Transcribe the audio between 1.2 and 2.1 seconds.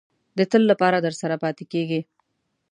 پاتې کېږي.